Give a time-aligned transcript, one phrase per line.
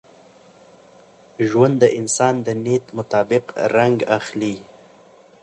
[1.49, 3.43] ژوند د انسان د نیت مطابق
[3.75, 4.55] رنګ اخلي.